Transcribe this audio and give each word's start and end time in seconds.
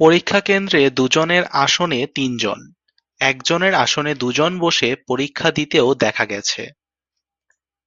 পরীক্ষাকেন্দ্রে 0.00 0.82
দুজনের 0.90 1.44
আসনে 1.56 2.00
তিনজন, 2.14 2.58
একজনের 3.20 3.74
আসনে 3.74 4.12
দুজন 4.14 4.52
বসে 4.58 4.88
পরীক্ষা 5.08 5.48
দিতেও 5.50 5.88
দেখা 5.94 6.24
গেছে। 6.24 6.62